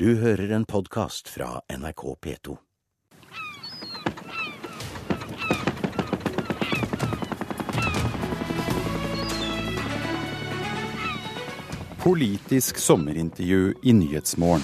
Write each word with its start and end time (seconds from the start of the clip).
Du 0.00 0.16
hører 0.20 0.50
en 0.52 0.64
podkast 0.64 1.28
fra 1.28 1.60
NRK 1.72 2.02
P2. 2.24 2.56
Politisk 12.02 12.76
sommerintervju 12.76 13.72
i 13.82 13.92
Nyhetsmorgen. 13.92 14.60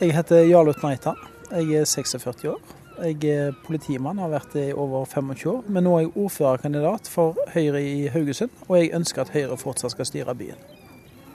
Jeg 0.00 0.14
heter 0.14 0.46
Jarl 0.46 0.70
Utneitan. 0.70 1.18
Jeg 1.50 1.80
er 1.80 1.84
46 1.84 2.48
år. 2.54 2.62
Jeg 3.02 3.34
er 3.34 3.52
politimann, 3.66 4.22
har 4.22 4.30
vært 4.38 4.54
det 4.54 4.68
i 4.68 4.72
over 4.72 5.02
25 5.04 5.50
år. 5.56 5.62
Men 5.66 5.90
nå 5.90 5.98
er 5.98 6.06
jeg 6.06 6.14
ordførerkandidat 6.14 7.10
for 7.10 7.34
Høyre 7.58 7.82
i 7.82 8.06
Haugesund, 8.06 8.54
og 8.68 8.78
jeg 8.78 8.94
ønsker 8.94 9.26
at 9.26 9.34
Høyre 9.34 9.58
fortsatt 9.58 9.98
skal 9.98 10.14
styre 10.14 10.38
byen. 10.38 10.75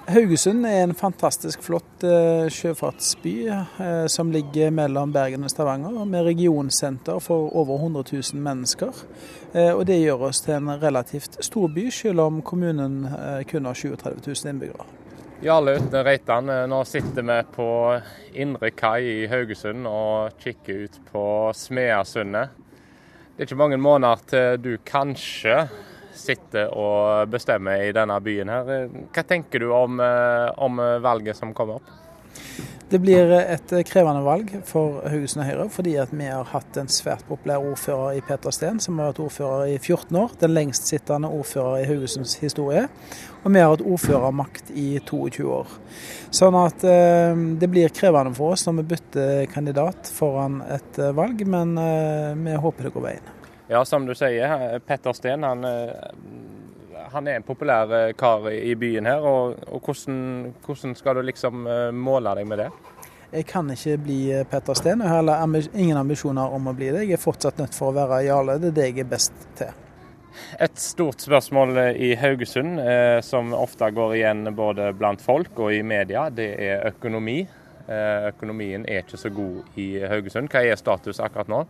Haugesund 0.09 0.65
er 0.65 0.79
en 0.81 0.95
fantastisk 0.97 1.61
flott 1.61 2.03
eh, 2.03 2.47
sjøfartsby 2.49 3.33
eh, 3.53 4.07
som 4.09 4.31
ligger 4.33 4.71
mellom 4.73 5.11
Bergen 5.13 5.45
og 5.45 5.51
Stavanger, 5.53 5.93
med 6.09 6.25
regionsenter 6.25 7.19
for 7.21 7.51
over 7.53 7.77
100 7.77 8.07
000 8.33 8.41
mennesker. 8.41 9.03
Eh, 9.53 9.69
og 9.69 9.85
Det 9.85 9.99
gjør 10.01 10.25
oss 10.31 10.41
til 10.41 10.57
en 10.57 10.71
relativt 10.81 11.37
stor 11.45 11.69
by, 11.69 11.85
selv 11.93 12.25
om 12.25 12.41
kommunen 12.41 13.05
kun 13.51 13.69
har 13.69 13.77
37 13.77 14.17
000 14.25 14.49
innbyggere. 14.55 14.87
Jarle 15.45 15.77
Utne 15.77 16.01
Reitan, 16.05 16.49
nå 16.69 16.81
sitter 16.85 17.25
vi 17.25 17.37
på 17.53 17.69
indre 18.41 18.73
kai 18.73 19.05
i 19.05 19.29
Haugesund 19.29 19.85
og 19.89 20.41
kikker 20.41 20.83
ut 20.87 20.99
på 21.13 21.23
Smeasundet. 21.57 22.57
Det 23.37 23.45
er 23.45 23.49
ikke 23.49 23.61
mange 23.61 23.81
måneder 23.81 24.27
til 24.29 24.61
du 24.65 24.73
kanskje 24.85 25.67
sitter 26.17 26.73
og 26.75 27.31
bestemmer 27.31 27.85
i 27.87 27.93
denne 27.95 28.17
byen 28.23 28.51
her. 28.51 28.87
Hva 29.13 29.23
tenker 29.27 29.63
du 29.63 29.71
om, 29.75 29.99
om 30.01 30.85
valget 31.03 31.39
som 31.39 31.53
kommer 31.55 31.79
opp? 31.79 31.97
Det 32.91 32.99
blir 32.99 33.29
et 33.31 33.71
krevende 33.87 34.19
valg 34.25 34.49
for 34.67 34.97
Haugesund 35.07 35.45
Høyre, 35.47 35.69
fordi 35.71 35.93
vi 36.11 36.25
har 36.27 36.49
hatt 36.51 36.75
en 36.75 36.89
svært 36.91 37.23
populær 37.29 37.63
ordfører 37.63 38.17
i 38.17 38.23
Peter 38.27 38.51
Steen, 38.51 38.81
som 38.83 38.99
har 38.99 39.13
vært 39.13 39.21
ordfører 39.23 39.71
i 39.71 39.77
14 39.77 40.17
år. 40.19 40.33
Den 40.41 40.51
lengstsittende 40.57 41.29
ordfører 41.31 41.85
i 41.85 41.87
Haugesunds 41.87 42.35
historie. 42.43 42.89
Og 43.45 43.55
vi 43.55 43.63
har 43.63 43.71
hatt 43.71 43.85
ordførermakt 43.93 44.73
i 44.75 44.89
22 45.07 45.47
år. 45.55 45.71
Sånn 46.35 46.57
at 46.59 46.83
eh, 46.83 47.31
det 47.61 47.71
blir 47.71 47.95
krevende 47.95 48.35
for 48.35 48.57
oss 48.57 48.67
når 48.67 48.81
vi 48.81 48.89
bytter 48.91 49.45
kandidat 49.55 50.11
foran 50.11 50.59
et 50.67 50.99
valg, 51.15 51.47
men 51.47 51.77
eh, 51.79 52.33
vi 52.43 52.59
håper 52.65 52.89
det 52.89 52.97
går 52.97 53.07
veien. 53.07 53.37
Ja, 53.71 53.85
som 53.87 54.03
du 54.05 54.11
sier, 54.17 54.79
Petter 54.83 55.15
Steen 55.15 55.47
han 55.47 55.63
han 57.11 57.27
er 57.27 57.39
en 57.39 57.45
populær 57.45 57.91
eh, 57.95 58.13
kar 58.17 58.49
i 58.51 58.75
byen 58.75 59.05
her. 59.09 59.19
og, 59.19 59.59
og 59.67 59.81
hvordan, 59.85 60.53
hvordan, 60.65 60.95
skal 60.95 61.15
du 61.15 61.21
liksom 61.27 61.67
eh, 61.67 61.91
måle 61.91 62.33
deg 62.37 62.47
med 62.47 62.63
det? 62.63 62.71
Jeg 63.31 63.47
kan 63.47 63.69
ikke 63.71 63.97
bli 64.05 64.19
eh, 64.35 64.47
Petter 64.47 64.77
Steen, 64.77 65.03
og 65.03 65.07
jeg 65.07 65.37
har 65.37 65.69
ingen 65.73 65.99
ambisjoner 65.99 66.55
om 66.55 66.71
å 66.71 66.75
bli 66.75 66.91
det. 66.91 67.05
Jeg 67.07 67.19
er 67.19 67.23
fortsatt 67.23 67.61
nødt 67.61 67.77
for 67.77 67.91
å 67.91 67.97
være 67.99 68.25
Jarle, 68.27 68.59
det 68.61 68.73
er 68.73 68.77
det 68.79 68.89
jeg 68.91 69.05
er 69.05 69.13
best 69.15 69.47
til. 69.59 69.79
Et 70.63 70.77
stort 70.79 71.19
spørsmål 71.19 71.75
i 71.99 72.13
Haugesund, 72.15 72.79
eh, 72.79 73.19
som 73.25 73.51
ofte 73.55 73.91
går 73.91 74.15
igjen 74.19 74.45
både 74.55 74.91
blant 74.95 75.23
folk 75.23 75.59
og 75.59 75.73
i 75.75 75.81
media, 75.83 76.29
det 76.31 76.53
er 76.55 76.87
økonomi. 76.93 77.41
Eh, 77.91 78.27
økonomien 78.29 78.85
er 78.87 79.03
ikke 79.03 79.19
så 79.19 79.31
god 79.33 79.79
i 79.81 79.87
Haugesund. 80.07 80.51
Hva 80.51 80.63
er 80.63 80.79
status 80.79 81.19
akkurat 81.19 81.49
nå? 81.51 81.65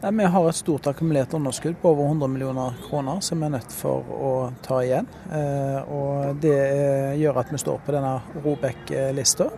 Ja, 0.00 0.10
vi 0.10 0.24
har 0.24 0.48
et 0.48 0.56
stort 0.56 0.86
akkumulert 0.86 1.34
underskudd 1.34 1.78
på 1.80 1.88
over 1.88 2.04
100 2.04 2.26
millioner 2.28 2.74
kroner 2.88 3.20
som 3.24 3.40
vi 3.40 3.46
er 3.46 3.52
nødt 3.54 3.72
for 3.72 4.10
å 4.12 4.32
ta 4.62 4.82
igjen. 4.84 5.06
Eh, 5.32 5.78
og 5.88 6.36
Det 6.42 6.58
gjør 7.16 7.38
at 7.40 7.52
vi 7.52 7.60
står 7.62 7.78
på 7.86 7.94
denne 7.96 8.18
Robek-lista. 8.44 9.48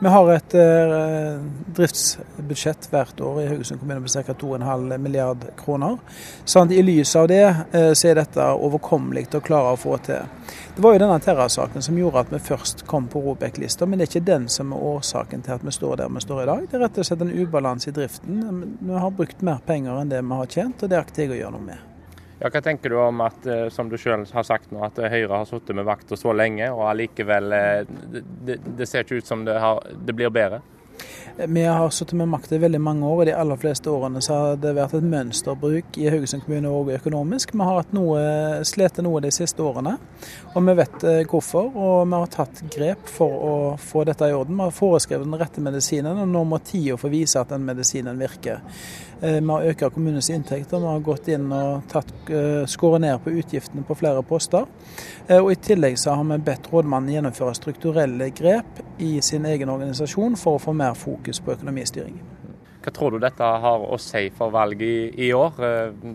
Vi 0.00 0.12
har 0.12 0.32
et 0.34 0.54
eh, 0.56 1.40
driftsbudsjett 1.76 2.90
hvert 2.92 3.24
år 3.24 3.40
i 3.40 3.48
Haugesund 3.54 3.80
kommune 3.80 4.04
på 4.04 4.12
ca. 4.12 4.36
2,5 4.44 4.98
milliard 5.00 5.48
kroner. 5.56 5.96
Sånn 6.44 6.76
I 6.76 6.84
lys 6.84 7.16
av 7.16 7.30
det 7.32 7.46
eh, 7.48 7.90
så 7.96 8.12
er 8.12 8.20
dette 8.20 8.52
overkommelig 8.52 9.30
å 9.32 9.42
klare 9.44 9.72
å 9.72 9.80
få 9.80 9.96
til. 10.04 10.28
Det 10.76 10.82
var 10.82 10.94
jo 10.94 11.00
denne 11.02 11.18
Terra-saken 11.20 11.82
som 11.82 11.98
gjorde 11.98 12.22
at 12.22 12.32
vi 12.32 12.38
først 12.38 12.86
kom 12.86 13.08
på 13.10 13.20
Robek-lista, 13.24 13.86
men 13.86 13.98
det 13.98 14.06
er 14.06 14.12
ikke 14.12 14.26
den 14.28 14.46
som 14.48 14.70
er 14.72 14.84
årsaken 14.92 15.42
til 15.44 15.56
at 15.56 15.64
vi 15.66 15.74
står 15.74 15.98
der 16.00 16.12
vi 16.14 16.22
står 16.22 16.42
i 16.42 16.48
dag. 16.50 16.66
Det 16.70 16.78
er 16.78 16.84
rett 16.86 17.00
og 17.02 17.08
slett 17.08 17.24
en 17.26 17.32
ubalanse 17.34 17.90
i 17.90 17.94
driften. 17.96 18.42
Vi 18.78 19.00
har 19.02 19.14
brukt 19.18 19.42
mer 19.44 19.58
penger 19.66 19.98
enn 20.00 20.12
det 20.12 20.22
vi 20.22 20.38
har 20.38 20.52
tjent, 20.54 20.84
og 20.84 20.92
det 20.92 21.00
akter 21.00 21.26
jeg 21.26 21.34
å 21.34 21.40
gjøre 21.40 21.56
noe 21.58 21.66
med. 21.66 21.86
Ja, 22.40 22.48
hva 22.48 22.62
tenker 22.64 22.88
du 22.88 22.96
om 22.96 23.20
at, 23.20 23.44
eh, 23.44 23.66
som 23.68 23.90
du 23.90 23.98
selv 24.00 24.30
har 24.32 24.46
sagt 24.48 24.70
nå, 24.72 24.80
at 24.86 24.96
Høyre 24.96 25.42
har 25.42 25.44
sittet 25.44 25.76
med 25.76 25.84
vakta 25.84 26.16
så 26.16 26.32
lenge, 26.32 26.70
og 26.72 26.86
allikevel 26.88 27.52
eh, 27.52 27.82
det, 28.46 28.56
det, 28.64 28.86
ser 28.88 29.04
ikke 29.04 29.20
ut 29.20 29.28
som 29.28 29.44
det, 29.44 29.58
har, 29.60 29.82
det 30.06 30.14
blir 30.16 30.32
bedre? 30.32 30.62
Vi 31.46 31.62
har 31.64 31.90
sittet 31.90 32.18
med 32.18 32.28
makt 32.28 32.52
i 32.52 32.58
veldig 32.60 32.80
mange 32.82 33.06
år, 33.06 33.22
og 33.22 33.28
de 33.28 33.34
aller 33.36 33.60
fleste 33.60 33.90
årene 33.90 34.20
så 34.24 34.34
har 34.36 34.58
det 34.60 34.74
vært 34.76 34.96
et 34.98 35.06
mønsterbruk 35.08 35.96
i 36.00 36.08
Haugesund 36.12 36.44
kommune 36.44 36.68
òg 36.68 36.90
økonomisk. 36.98 37.54
Vi 37.54 37.64
har 37.64 37.78
hatt 37.78 37.94
noe, 37.96 38.20
slitt 38.68 39.00
noe 39.00 39.22
de 39.24 39.30
siste 39.32 39.64
årene, 39.64 39.94
og 40.52 40.66
vi 40.66 40.74
vet 40.82 41.06
eh, 41.08 41.22
hvorfor. 41.30 41.70
Og 41.70 42.10
vi 42.10 42.18
har 42.18 42.32
tatt 42.34 42.64
grep 42.74 43.08
for 43.08 43.46
å 43.46 43.54
få 43.80 44.04
dette 44.08 44.28
i 44.28 44.36
orden. 44.36 44.58
Vi 44.58 44.66
har 44.66 44.76
foreskrevet 44.76 45.28
den 45.28 45.40
rette 45.40 45.64
medisinen, 45.64 46.20
og 46.24 46.28
nå 46.28 46.44
må 46.50 46.60
tida 46.64 46.98
få 47.00 47.12
vise 47.12 47.40
at 47.40 47.54
den 47.54 47.64
medisinen 47.68 48.20
virker. 48.20 48.60
Eh, 49.20 49.40
vi 49.40 49.50
har 49.50 49.68
økt 49.72 49.86
kommunens 49.94 50.30
inntekter, 50.32 50.80
vi 50.80 50.90
har 50.90 51.04
gått 51.04 51.28
inn 51.28 51.52
og 51.52 51.86
tatt, 51.88 52.12
eh, 52.30 52.64
skåret 52.66 53.00
ned 53.04 53.20
på 53.24 53.30
utgiftene 53.30 53.84
på 53.84 53.96
flere 53.96 54.22
poster. 54.22 54.66
Og 55.30 55.52
I 55.52 55.54
tillegg 55.54 55.98
så 55.98 56.16
har 56.16 56.24
vi 56.24 56.38
bedt 56.38 56.70
rådmannen 56.72 57.12
gjennomføre 57.12 57.54
strukturelle 57.54 58.30
grep 58.34 58.80
i 58.98 59.20
sin 59.20 59.44
egen 59.46 59.68
organisasjon 59.68 60.36
for 60.36 60.58
å 60.58 60.62
få 60.62 60.74
mer 60.74 60.94
fokus 60.94 61.38
på 61.38 61.54
økonomistyring. 61.54 62.18
Hva 62.80 62.92
tror 62.96 63.12
du 63.12 63.20
dette 63.20 63.44
har 63.44 63.82
å 63.84 63.98
si 64.00 64.30
for 64.36 64.52
valget 64.54 64.86
i, 64.86 65.28
i 65.28 65.32
år? 65.36 65.60
Eh, 65.60 66.14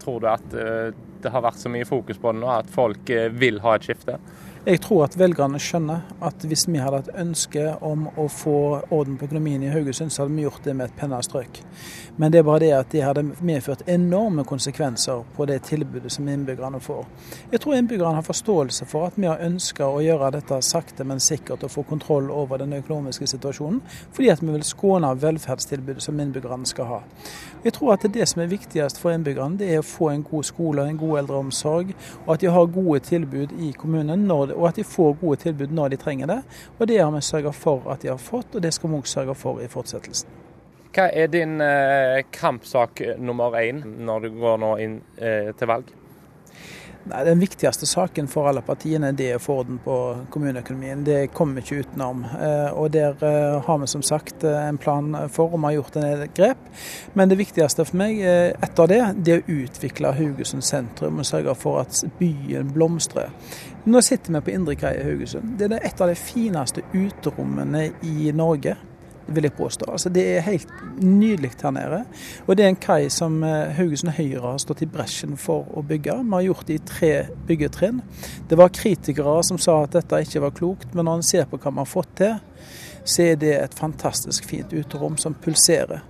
tror 0.00 0.20
du 0.20 0.28
at 0.28 0.54
eh, 0.56 0.92
det 1.20 1.32
har 1.32 1.44
vært 1.44 1.60
så 1.60 1.72
mye 1.72 1.88
fokus 1.88 2.20
på 2.20 2.32
det 2.34 2.40
nå 2.42 2.50
at 2.52 2.68
folk 2.72 3.10
eh, 3.12 3.30
vil 3.32 3.60
ha 3.64 3.76
et 3.76 3.88
skifte? 3.88 4.18
Jeg 4.66 4.82
tror 4.84 5.06
at 5.06 5.14
velgerne 5.16 5.56
skjønner 5.56 6.02
at 6.20 6.42
hvis 6.44 6.66
vi 6.68 6.82
hadde 6.84 6.98
et 7.00 7.14
ønske 7.22 7.62
om 7.80 8.02
å 8.20 8.26
få 8.28 8.56
orden 8.92 9.14
på 9.16 9.24
økonomien 9.24 9.62
i 9.64 9.70
Haugesund, 9.72 10.12
så 10.12 10.26
hadde 10.26 10.34
vi 10.36 10.42
gjort 10.44 10.66
det 10.66 10.74
med 10.76 10.90
et 10.90 10.98
pennestrøk. 11.00 11.62
Men 12.20 12.28
det 12.34 12.42
er 12.42 12.44
bare 12.44 12.60
det 12.60 12.68
at 12.76 12.90
det 12.92 13.00
hadde 13.00 13.22
medført 13.40 13.86
enorme 13.88 14.44
konsekvenser 14.44 15.22
på 15.32 15.46
det 15.48 15.62
tilbudet 15.64 16.12
som 16.12 16.28
innbyggerne 16.28 16.76
får. 16.84 17.06
Jeg 17.54 17.62
tror 17.64 17.78
innbyggerne 17.78 18.18
har 18.18 18.26
forståelse 18.26 18.88
for 18.90 19.06
at 19.08 19.16
vi 19.16 19.30
har 19.30 19.40
ønska 19.46 19.88
å 19.88 20.02
gjøre 20.04 20.34
dette 20.36 20.60
sakte, 20.68 21.08
men 21.08 21.24
sikkert 21.24 21.64
og 21.64 21.72
få 21.72 21.86
kontroll 21.88 22.28
over 22.28 22.60
den 22.60 22.76
økonomiske 22.76 23.30
situasjonen, 23.32 23.80
fordi 24.12 24.28
at 24.28 24.44
vi 24.44 24.52
vil 24.52 24.68
skåne 24.68 25.14
velferdstilbudet 25.22 26.04
som 26.04 26.20
innbyggerne 26.20 26.68
skal 26.68 26.90
ha. 26.90 27.00
Jeg 27.64 27.78
tror 27.78 27.94
at 27.96 28.04
det 28.12 28.28
som 28.28 28.44
er 28.44 28.52
viktigst 28.52 29.00
for 29.00 29.16
innbyggerne, 29.16 29.56
det 29.56 29.72
er 29.72 29.80
å 29.80 29.88
få 29.88 30.12
en 30.12 30.26
god 30.28 30.44
skole, 30.52 30.84
en 30.84 31.00
god 31.00 31.22
eldreomsorg, 31.24 31.96
og 32.26 32.34
at 32.36 32.44
de 32.44 32.52
har 32.52 32.72
gode 32.76 33.00
tilbud 33.08 33.56
i 33.56 33.72
kommunen 33.72 34.28
når 34.28 34.49
og 34.56 34.68
at 34.70 34.80
de 34.80 34.84
får 34.84 35.16
gode 35.20 35.40
tilbud 35.44 35.74
når 35.74 35.94
de 35.94 36.00
trenger 36.00 36.30
det. 36.30 36.40
Og 36.78 36.88
det 36.88 37.00
har 37.00 37.10
vi 37.14 37.22
sørga 37.24 37.52
for 37.56 37.90
at 37.92 38.02
de 38.02 38.12
har 38.12 38.20
fått, 38.20 38.54
og 38.54 38.62
det 38.62 38.72
skal 38.74 38.90
vi 38.90 39.00
òg 39.00 39.10
sørge 39.10 39.36
for 39.38 39.62
i 39.62 39.68
fortsettelsen. 39.70 40.38
Hva 40.90 41.06
er 41.14 41.30
din 41.30 41.60
eh, 41.62 42.24
kampsak 42.34 43.00
nummer 43.22 43.54
én 43.60 43.84
når 44.02 44.26
du 44.26 44.30
går 44.40 44.56
nå 44.58 44.74
inn 44.82 45.00
eh, 45.22 45.52
til 45.54 45.70
valg? 45.70 45.92
Nei, 47.04 47.24
Den 47.24 47.40
viktigste 47.40 47.86
saken 47.86 48.28
for 48.28 48.48
alle 48.50 48.60
partiene 48.64 49.12
det 49.16 49.30
er 49.30 49.38
å 49.38 49.42
få 49.42 49.54
orden 49.62 49.78
på 49.80 49.94
kommuneøkonomien. 50.32 51.04
Det 51.04 51.30
kommer 51.32 51.56
vi 51.56 51.64
ikke 51.64 51.86
utenom. 51.86 52.26
Eh, 52.28 52.68
og 52.76 52.90
Der 52.92 53.16
eh, 53.24 53.56
har 53.64 53.78
vi 53.80 53.88
som 53.88 54.02
sagt 54.04 54.44
eh, 54.44 54.68
en 54.68 54.78
plan 54.78 55.16
for, 55.32 55.48
og 55.48 55.62
vi 55.62 55.64
har 55.64 55.76
gjort 55.78 55.96
en 55.96 56.26
grep. 56.36 56.68
Men 57.14 57.32
det 57.32 57.40
viktigste 57.40 57.86
for 57.88 58.00
meg 58.02 58.20
etter 58.20 58.92
det, 58.92 59.00
det 59.16 59.34
er 59.34 59.40
å 59.40 59.56
utvikle 59.64 60.12
Haugesund 60.18 60.64
sentrum 60.66 61.22
og 61.22 61.28
sørge 61.28 61.56
for 61.56 61.80
at 61.86 62.02
byen 62.20 62.72
blomstrer. 62.74 63.32
Nå 63.88 64.04
sitter 64.04 64.36
vi 64.36 64.44
på 64.44 64.52
Indre 64.52 64.76
Kai 64.76 64.92
i 64.98 65.06
Haugesund. 65.06 65.56
Det 65.58 65.70
er 65.70 65.88
et 65.88 66.04
av 66.04 66.12
de 66.12 66.18
fineste 66.20 66.84
uterommene 66.92 67.88
i 68.04 68.28
Norge 68.36 68.76
vil 69.26 69.46
jeg 69.46 69.54
påstå. 69.56 69.90
Altså, 69.92 70.08
det 70.12 70.24
er 70.36 70.46
helt 70.46 70.72
nydelig 71.02 71.52
her 71.62 71.74
nede. 71.74 72.02
Og 72.46 72.56
det 72.56 72.64
er 72.64 72.72
en 72.72 72.80
kai 72.80 73.08
som 73.12 73.42
eh, 73.46 73.72
Haugesund 73.76 74.14
Høyre 74.16 74.42
har 74.44 74.60
stått 74.62 74.82
i 74.84 74.90
bresjen 74.90 75.36
for 75.40 75.68
å 75.76 75.84
bygge. 75.86 76.16
Vi 76.24 76.36
har 76.36 76.46
gjort 76.48 76.66
det 76.68 76.78
i 76.78 76.84
tre 76.92 77.12
byggetrinn. 77.48 78.02
Det 78.48 78.58
var 78.58 78.74
kritikere 78.74 79.40
som 79.46 79.58
sa 79.58 79.82
at 79.84 79.96
dette 79.98 80.22
ikke 80.24 80.44
var 80.46 80.56
klokt, 80.56 80.94
men 80.94 81.08
når 81.08 81.20
en 81.20 81.28
ser 81.30 81.50
på 81.50 81.60
hva 81.60 81.74
vi 81.74 81.82
har 81.82 81.90
fått 81.90 82.14
til, 82.20 82.38
så 83.04 83.30
er 83.30 83.40
det 83.40 83.54
et 83.56 83.78
fantastisk 83.78 84.46
fint 84.48 84.72
uterom 84.72 85.16
som 85.20 85.34
pulserer. 85.34 86.02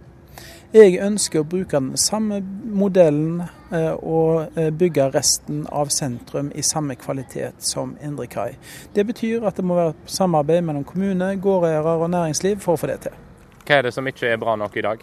Jeg 0.70 1.00
ønsker 1.02 1.43
å 1.43 1.46
bruke 1.50 1.81
den 1.82 1.96
samme 1.99 2.37
modellen 2.62 3.40
eh, 3.75 3.90
og 3.90 4.55
eh, 4.55 4.69
bygge 4.70 5.08
resten 5.11 5.64
av 5.67 5.90
sentrum 5.90 6.52
i 6.55 6.62
samme 6.62 6.94
kvalitet 6.94 7.58
som 7.67 7.96
Indre 7.99 8.28
Kai. 8.31 8.52
Det 8.94 9.02
betyr 9.08 9.49
at 9.50 9.58
det 9.58 9.64
må 9.67 9.75
være 9.75 9.96
samarbeid 10.06 10.62
mellom 10.69 10.84
kommune, 10.87 11.32
gårdeiere 11.43 11.96
og 11.99 12.12
næringsliv 12.14 12.62
for 12.62 12.78
å 12.78 12.82
få 12.84 12.93
det 12.93 13.00
til. 13.08 13.19
Hva 13.64 13.81
er 13.81 13.88
det 13.88 13.96
som 13.99 14.06
ikke 14.06 14.31
er 14.31 14.38
bra 14.38 14.55
nok 14.62 14.78
i 14.78 14.87
dag? 14.87 15.02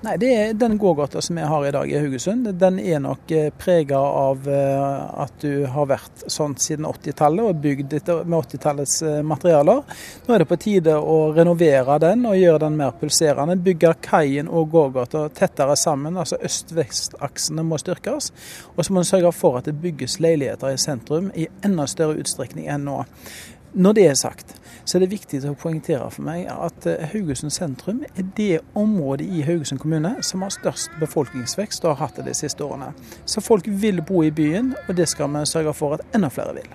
Nei, 0.00 0.14
er 0.24 0.52
Den 0.54 0.78
gågata 0.78 1.20
som 1.22 1.36
vi 1.36 1.42
har 1.42 1.66
i 1.66 1.70
dag 1.70 1.90
i 1.90 1.98
Haugesund, 1.98 2.48
den 2.54 2.78
er 2.78 3.00
nok 3.02 3.30
eh, 3.30 3.48
prega 3.58 3.98
av 3.98 4.48
eh, 4.48 5.22
at 5.22 5.40
du 5.42 5.66
har 5.66 5.88
vært 5.90 6.24
sånn 6.30 6.54
siden 6.58 6.86
80-tallet 6.86 7.50
og 7.50 7.60
bygd 7.62 7.96
med 8.24 8.36
80-tallets 8.38 9.02
eh, 9.02 9.18
materialer. 9.26 9.82
Nå 10.26 10.34
er 10.34 10.44
det 10.44 10.48
på 10.50 10.60
tide 10.62 10.94
å 10.98 11.18
renovere 11.36 11.98
den 12.02 12.26
og 12.28 12.38
gjøre 12.38 12.62
den 12.66 12.78
mer 12.78 12.94
pulserende. 13.00 13.58
Bygge 13.58 13.94
kaien 14.06 14.48
og 14.48 14.70
gågata 14.72 15.26
tettere 15.34 15.76
sammen. 15.76 16.16
altså 16.16 16.38
Øst-vest-aksene 16.42 17.66
må 17.66 17.78
styrkes. 17.82 18.32
Og 18.76 18.84
så 18.84 18.92
må 18.92 19.02
en 19.02 19.12
sørge 19.12 19.34
for 19.34 19.58
at 19.58 19.68
det 19.68 19.78
bygges 19.82 20.20
leiligheter 20.22 20.74
i 20.74 20.80
sentrum 20.80 21.32
i 21.34 21.48
enda 21.66 21.86
større 21.90 22.18
utstrekning 22.22 22.70
enn 22.70 22.86
nå. 22.88 23.02
Når 23.72 23.92
det 23.92 24.06
er 24.08 24.14
sagt, 24.14 24.54
så 24.84 24.96
er 24.96 25.02
det 25.04 25.10
viktig 25.12 25.42
å 25.44 25.52
poengtere 25.58 26.06
for 26.08 26.24
meg 26.24 26.46
at 26.48 26.86
eh, 26.88 27.02
Haugesund 27.12 27.52
sentrum 27.52 28.00
er 28.08 28.24
det 28.38 28.62
området 28.78 29.26
i 29.28 29.42
Haugesund 29.44 29.82
kommune 29.82 30.14
som 30.24 30.42
har 30.46 30.54
størst 30.54 30.96
befolkningsvekst 31.02 31.84
og 31.84 31.92
har 31.92 32.06
hatt 32.06 32.16
det 32.16 32.30
de 32.30 32.36
siste 32.38 32.64
årene. 32.64 32.94
Så 33.28 33.44
folk 33.44 33.68
vil 33.68 34.00
bo 34.00 34.22
i 34.24 34.32
byen, 34.32 34.72
og 34.88 34.96
det 34.96 35.10
skal 35.12 35.28
vi 35.34 35.44
sørge 35.50 35.76
for 35.76 35.98
at 35.98 36.16
enda 36.16 36.32
flere 36.32 36.56
vil. 36.56 36.72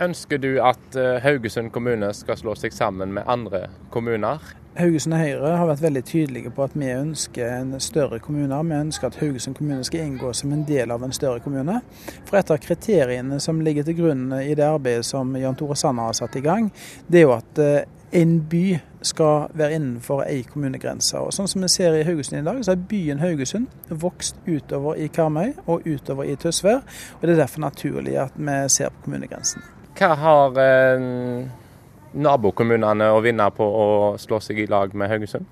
Ønsker 0.00 0.38
du 0.38 0.52
at 0.62 0.96
eh, 0.96 1.18
Haugesund 1.24 1.74
kommune 1.74 2.12
skal 2.14 2.38
slå 2.38 2.54
seg 2.56 2.78
sammen 2.78 3.10
med 3.18 3.26
andre 3.26 3.66
kommuner? 3.90 4.38
Haugesund 4.78 5.16
Høyre 5.18 5.56
har 5.58 5.66
vært 5.66 5.82
veldig 5.82 6.02
tydelige 6.06 6.50
på 6.54 6.62
at 6.62 6.74
vi 6.78 6.92
ønsker 6.94 7.48
en 7.56 7.72
større 7.82 8.20
kommune. 8.22 8.54
Vi 8.68 8.76
ønsker 8.76 9.08
at 9.08 9.16
Haugesund 9.18 9.56
kommune 9.58 9.82
skal 9.84 10.04
inngå 10.06 10.30
som 10.36 10.52
en 10.54 10.62
del 10.68 10.92
av 10.94 11.02
en 11.02 11.14
større 11.14 11.42
kommune. 11.42 11.80
For 12.28 12.38
et 12.38 12.52
av 12.54 12.60
kriteriene 12.62 13.40
som 13.42 13.58
ligger 13.66 13.88
til 13.88 13.98
grunn 13.98 14.28
i 14.38 14.54
det 14.54 14.68
arbeidet 14.68 15.08
som 15.08 15.34
Jan 15.36 15.58
Tore 15.58 15.74
Sanner 15.78 16.12
har 16.12 16.14
satt 16.20 16.38
i 16.38 16.44
gang, 16.44 16.70
det 17.10 17.18
er 17.18 17.26
jo 17.26 17.34
at 17.34 17.58
eh, 17.58 17.88
en 18.20 18.36
by 18.50 18.64
skal 19.06 19.48
være 19.58 19.74
innenfor 19.80 20.22
ei 20.28 20.44
kommunegrense. 20.46 21.18
Og 21.18 21.34
sånn 21.34 21.50
som 21.50 21.66
vi 21.66 21.70
ser 21.72 21.96
i 21.98 22.04
Haugesund 22.06 22.38
i 22.38 22.46
dag, 22.46 22.60
så 22.62 22.76
har 22.76 22.84
byen 22.90 23.22
Haugesund 23.24 23.90
vokst 23.90 24.38
utover 24.46 25.02
i 25.02 25.08
Karmøy 25.10 25.56
og 25.66 25.88
utover 25.88 26.30
i 26.30 26.38
Tysvær. 26.38 26.84
Og 27.18 27.26
det 27.26 27.34
er 27.34 27.42
derfor 27.42 27.66
naturlig 27.66 28.20
at 28.22 28.38
vi 28.38 28.60
ser 28.70 28.94
på 28.94 29.08
kommunegrensen. 29.08 29.66
Hva 29.98 30.14
har 30.14 30.62
eh 30.62 31.50
nabokommunene 32.12 33.10
å 33.14 33.22
vinne 33.24 33.46
på 33.54 33.64
å 33.64 33.88
slå 34.18 34.40
seg 34.42 34.62
i 34.62 34.68
lag 34.70 34.94
med 34.94 35.12
Haugesund? 35.12 35.48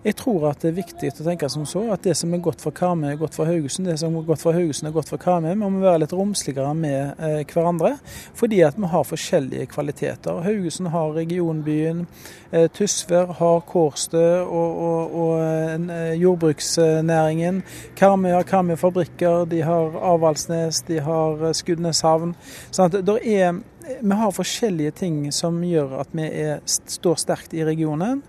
Jeg 0.00 0.14
tror 0.16 0.46
at 0.48 0.62
det 0.62 0.70
er 0.70 0.78
viktig 0.78 1.10
å 1.12 1.24
tenke 1.26 1.48
som 1.52 1.66
så, 1.68 1.82
at 1.92 2.00
det 2.06 2.14
som 2.16 2.32
er 2.32 2.40
godt 2.40 2.62
for 2.64 2.72
Karmøy, 2.72 3.10
er 3.10 3.18
godt 3.20 3.34
for 3.36 3.44
Haugesund. 3.44 3.84
Det 3.84 3.98
som 4.00 4.14
er 4.16 4.22
godt 4.24 4.40
for 4.40 4.56
Haugesund, 4.56 4.88
er 4.88 4.94
godt 4.94 5.10
for 5.12 5.20
Karmøy. 5.20 5.50
Vi 5.50 5.58
må 5.60 5.82
være 5.82 6.00
litt 6.00 6.14
romsligere 6.16 6.70
med 6.72 7.20
eh, 7.20 7.42
hverandre, 7.44 7.98
fordi 8.38 8.62
at 8.64 8.78
vi 8.80 8.88
har 8.88 9.04
forskjellige 9.04 9.68
kvaliteter. 9.74 10.40
Haugesund 10.46 10.88
har 10.94 11.12
regionbyen, 11.18 12.06
eh, 12.48 12.64
Tysvær 12.72 13.34
har 13.42 13.60
Kårstø 13.68 14.24
og, 14.40 14.80
og, 14.86 15.18
og 15.20 15.42
eh, 15.44 16.16
jordbruksnæringen. 16.22 17.60
Karmøy 18.00 18.32
har 18.38 18.48
Karmøy 18.48 18.80
fabrikker, 18.80 19.44
de 19.52 19.60
har 19.68 20.00
Avaldsnes, 20.14 20.80
de 20.88 21.02
har 21.04 21.44
eh, 21.44 21.52
Skudeneshavn. 21.60 22.32
Sånn 22.70 22.88
at 22.88 23.02
det 23.04 23.18
er 23.20 23.60
vi 24.00 24.16
har 24.16 24.32
forskjellige 24.32 24.90
ting 24.90 25.18
som 25.32 25.58
gjør 25.64 25.96
at 26.02 26.12
vi 26.16 26.26
er, 26.26 26.60
står 26.66 27.20
sterkt 27.20 27.54
i 27.56 27.64
regionen. 27.64 28.22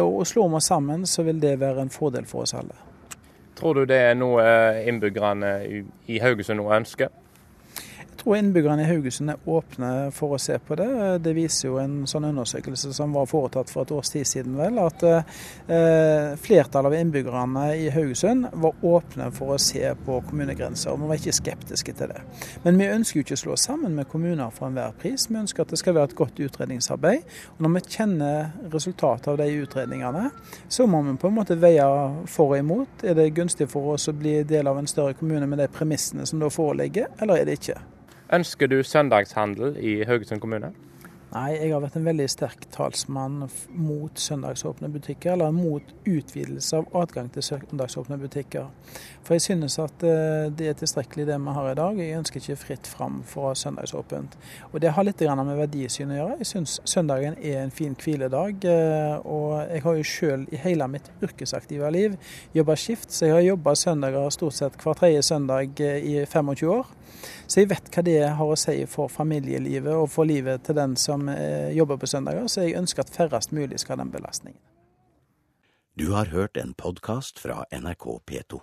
Og 0.00 0.26
Slår 0.26 0.48
vi 0.48 0.60
oss 0.60 0.70
sammen, 0.70 1.06
så 1.06 1.24
vil 1.26 1.40
det 1.42 1.56
være 1.60 1.86
en 1.86 1.92
fordel 1.92 2.28
for 2.28 2.44
oss 2.44 2.54
alle. 2.54 2.76
Tror 3.58 3.74
du 3.76 3.84
det 3.88 3.98
er 4.10 4.14
noe 4.16 4.44
innbyggerne 4.88 5.50
i 6.08 6.20
Haugesund 6.22 6.62
nå 6.62 6.70
ønsker? 6.72 7.10
Tror 8.20 8.36
innbyggerne 8.36 8.82
i 8.82 8.88
Haugesund 8.88 9.32
er 9.32 9.48
åpne 9.48 9.90
for 10.14 10.36
å 10.36 10.38
se 10.40 10.58
på 10.60 10.76
det. 10.78 10.88
Det 11.24 11.32
viser 11.36 11.68
jo 11.68 11.78
en 11.80 12.04
sånn 12.10 12.28
undersøkelse 12.28 12.92
som 12.96 13.14
var 13.16 13.28
foretatt 13.30 13.70
for 13.72 13.86
et 13.86 13.92
års 13.96 14.12
tid 14.12 14.28
siden, 14.28 14.56
vel, 14.60 14.78
at 14.82 15.04
eh, 15.08 16.34
flertallet 16.40 16.90
av 16.90 16.96
innbyggerne 16.98 17.64
i 17.80 17.88
Haugesund 17.94 18.50
var 18.62 18.84
åpne 18.86 19.30
for 19.36 19.54
å 19.54 19.60
se 19.60 19.94
på 20.04 20.20
kommunegrenser. 20.28 20.92
og 20.92 21.00
Vi 21.00 21.10
var 21.10 21.20
ikke 21.20 21.36
skeptiske 21.38 21.94
til 21.96 22.12
det. 22.12 22.24
Men 22.64 22.80
vi 22.80 22.90
ønsker 22.92 23.20
jo 23.20 23.26
ikke 23.26 23.38
å 23.38 23.42
slå 23.44 23.58
sammen 23.60 23.96
med 23.96 24.08
kommuner 24.10 24.52
for 24.54 24.68
enhver 24.68 24.96
pris. 25.00 25.28
Vi 25.30 25.38
ønsker 25.40 25.64
at 25.64 25.72
det 25.72 25.80
skal 25.80 25.96
være 25.96 26.12
et 26.12 26.18
godt 26.18 26.42
utredningsarbeid. 26.44 27.24
Og 27.56 27.64
når 27.64 27.76
vi 27.76 27.84
kjenner 27.96 28.50
resultatet 28.72 29.30
av 29.32 29.40
de 29.40 29.48
utredningene, 29.62 30.26
så 30.68 30.86
må 30.90 31.02
vi 31.06 31.16
på 31.20 31.30
en 31.30 31.38
måte 31.40 31.58
veie 31.60 31.86
for 32.28 32.50
og 32.50 32.58
imot. 32.58 33.04
Er 33.06 33.16
det 33.16 33.30
gunstig 33.36 33.68
for 33.70 33.94
oss 33.94 34.08
å 34.10 34.16
bli 34.16 34.40
del 34.48 34.68
av 34.68 34.80
en 34.80 34.90
større 34.90 35.14
kommune 35.18 35.46
med 35.46 35.62
de 35.62 35.70
premissene 35.70 36.26
som 36.26 36.42
da 36.42 36.50
foreligger, 36.52 37.12
eller 37.20 37.40
er 37.40 37.48
det 37.48 37.60
ikke? 37.60 37.78
Ønsker 38.32 38.70
du 38.70 38.82
søndagshandel 38.86 39.74
i 39.82 40.04
Haugesund 40.06 40.40
kommune? 40.40 40.70
Nei, 41.30 41.52
jeg 41.54 41.70
har 41.70 41.78
vært 41.84 41.94
en 41.94 42.06
veldig 42.08 42.24
sterk 42.26 42.64
talsmann 42.74 43.44
mot 43.78 44.18
søndagsåpne 44.18 44.88
butikker, 44.90 45.36
eller 45.36 45.52
mot 45.54 45.92
utvidelse 46.10 46.80
av 46.80 46.88
adgang 46.98 47.28
til 47.30 47.44
søndagsåpne 47.46 48.18
butikker. 48.18 48.66
For 49.22 49.36
jeg 49.36 49.44
synes 49.44 49.78
at 49.78 50.02
eh, 50.02 50.48
det 50.58 50.66
er 50.72 50.78
tilstrekkelig 50.80 51.28
det 51.28 51.36
vi 51.38 51.54
har 51.54 51.70
i 51.70 51.76
dag. 51.78 52.00
Jeg 52.02 52.18
ønsker 52.18 52.42
ikke 52.42 52.58
fritt 52.64 52.90
fram 52.90 53.20
for 53.30 53.44
å 53.44 53.52
ha 53.52 53.60
søndagsåpent. 53.60 54.34
Og 54.72 54.82
det 54.82 54.90
har 54.96 55.06
litt 55.06 55.22
med 55.22 55.54
verdisyn 55.60 56.10
å 56.10 56.18
gjøre. 56.18 56.38
Jeg 56.42 56.50
synes 56.50 56.80
søndagen 56.82 57.38
er 57.38 57.62
en 57.62 57.70
fin 57.70 57.94
hviledag. 57.94 58.66
Eh, 58.66 59.16
og 59.22 59.70
jeg 59.70 59.86
har 59.86 60.00
jo 60.00 60.10
sjøl 60.16 60.48
i 60.50 60.62
hele 60.66 60.90
mitt 60.90 61.12
yrkesaktive 61.22 61.94
liv 61.94 62.18
jobba 62.54 62.74
skift, 62.74 63.14
så 63.14 63.28
jeg 63.28 63.38
har 63.38 63.46
jobba 63.52 63.78
søndager 63.78 64.34
stort 64.34 64.58
sett 64.58 64.82
hver 64.82 64.98
tredje 64.98 65.22
søndag 65.30 65.78
eh, 65.78 66.02
i 66.02 66.16
25 66.26 66.74
år. 66.74 66.90
Så 67.46 67.62
jeg 67.62 67.70
vet 67.72 67.90
hva 67.94 68.04
det 68.06 68.18
har 68.38 68.52
å 68.52 68.58
si 68.58 68.76
for 68.90 69.10
familielivet 69.12 69.92
og 69.94 70.08
for 70.12 70.28
livet 70.28 70.64
til 70.66 70.78
den 70.78 70.96
som 71.00 71.28
eh, 71.32 71.70
jobber 71.76 72.00
på 72.00 72.10
søndager, 72.10 72.46
så 72.48 72.66
jeg 72.66 72.78
ønsker 72.80 73.04
at 73.04 73.14
færrest 73.14 73.54
mulig 73.56 73.80
skal 73.82 73.96
ha 73.98 74.04
den 74.04 74.12
belastningen. 74.14 74.60
Du 75.98 76.12
har 76.14 76.30
hørt 76.32 76.56
en 76.56 76.72
podkast 76.74 77.42
fra 77.42 77.64
NRK 77.74 78.06
P2. 78.30 78.62